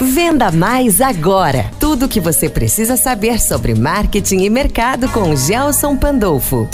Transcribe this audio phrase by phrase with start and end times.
[0.00, 1.70] Venda Mais agora.
[1.78, 6.68] Tudo o que você precisa saber sobre marketing e mercado com Gelson Pandolfo.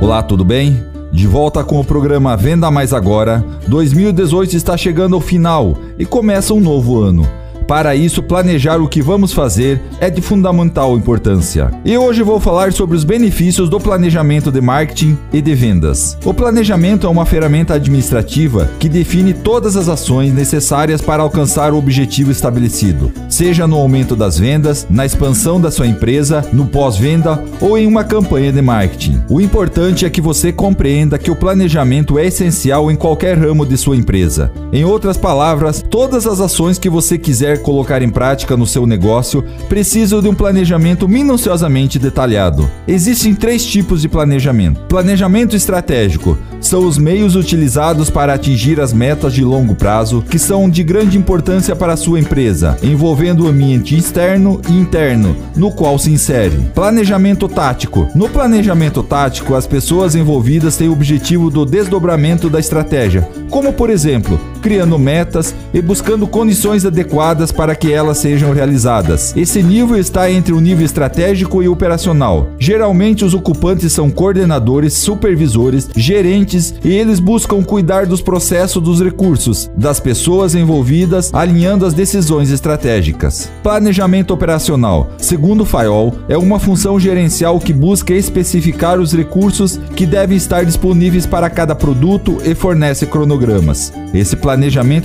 [0.00, 0.84] Olá, tudo bem?
[1.10, 3.44] De volta com o programa Venda Mais Agora.
[3.66, 7.28] 2018 está chegando ao final e começa um novo ano.
[7.66, 11.72] Para isso, planejar o que vamos fazer é de fundamental importância.
[11.84, 16.16] E hoje vou falar sobre os benefícios do planejamento de marketing e de vendas.
[16.24, 21.78] O planejamento é uma ferramenta administrativa que define todas as ações necessárias para alcançar o
[21.78, 27.76] objetivo estabelecido, seja no aumento das vendas, na expansão da sua empresa, no pós-venda ou
[27.76, 29.22] em uma campanha de marketing.
[29.28, 33.76] O importante é que você compreenda que o planejamento é essencial em qualquer ramo de
[33.76, 34.50] sua empresa.
[34.72, 39.44] Em outras palavras, todas as ações que você quiser colocar em prática no seu negócio
[39.68, 42.70] precisam de um planejamento minuciosamente detalhado.
[42.88, 49.32] Existem três tipos de planejamento: planejamento estratégico são os meios utilizados para atingir as metas
[49.32, 53.96] de longo prazo que são de grande importância para a sua empresa, envolvendo o ambiente
[53.96, 56.58] externo e interno no qual se insere.
[56.74, 63.28] Planejamento tático: no planejamento tático, as pessoas envolvidas têm o objetivo do desdobramento da estratégia,
[63.48, 69.32] como por exemplo, criando metas e buscando condições adequadas para que elas sejam realizadas.
[69.36, 72.48] Esse nível está entre o nível estratégico e operacional.
[72.58, 79.70] Geralmente, os ocupantes são coordenadores, supervisores, gerentes e eles buscam cuidar dos processos dos recursos,
[79.76, 83.48] das pessoas envolvidas, alinhando as decisões estratégicas.
[83.62, 90.04] Planejamento operacional, segundo o FAIOL, é uma função gerencial que busca especificar os recursos que
[90.04, 93.92] devem estar disponíveis para cada produto e fornece cronogramas.
[94.12, 94.55] Esse planejamento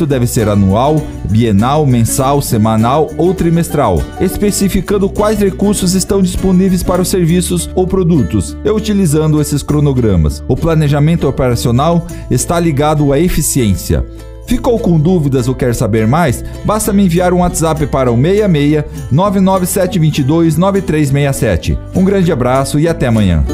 [0.06, 7.10] deve ser anual, bienal, mensal, semanal ou trimestral, especificando quais recursos estão disponíveis para os
[7.10, 10.44] serviços ou produtos e utilizando esses cronogramas.
[10.48, 14.06] O planejamento operacional está ligado à eficiência.
[14.46, 16.44] Ficou com dúvidas ou quer saber mais?
[16.66, 21.80] Basta me enviar um WhatsApp para o 66 99722 9367.
[21.96, 23.46] Um grande abraço e até amanhã.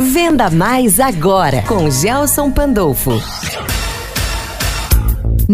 [0.00, 3.12] Venda Mais agora com Gelson Pandolfo.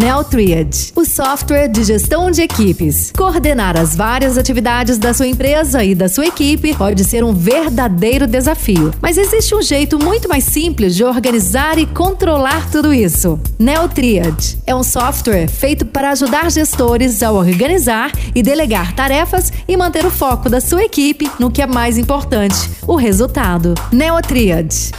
[0.00, 3.10] NeoTriad, o software de gestão de equipes.
[3.16, 8.24] Coordenar as várias atividades da sua empresa e da sua equipe pode ser um verdadeiro
[8.24, 13.40] desafio, mas existe um jeito muito mais simples de organizar e controlar tudo isso.
[13.58, 20.06] NeoTriad é um software feito para ajudar gestores a organizar e delegar tarefas e manter
[20.06, 23.74] o foco da sua equipe no que é mais importante, o resultado.
[23.90, 24.92] NeoTriad.